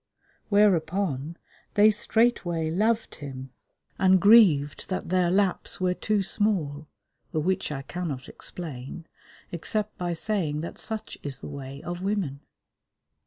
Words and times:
Whereupon, 0.49 1.37
they 1.75 1.91
straightway 1.91 2.71
loved 2.71 3.13
him, 3.21 3.51
and 3.99 4.19
grieved 4.19 4.89
that 4.89 5.09
their 5.09 5.29
laps 5.29 5.79
were 5.79 5.93
too 5.93 6.23
small, 6.23 6.87
the 7.31 7.39
which 7.39 7.71
I 7.71 7.83
cannot 7.83 8.27
explain, 8.27 9.05
except 9.51 9.95
by 9.99 10.13
saying 10.13 10.61
that 10.61 10.79
such 10.79 11.19
is 11.21 11.37
the 11.37 11.49
way 11.49 11.83
of 11.83 12.01
women. 12.01 12.39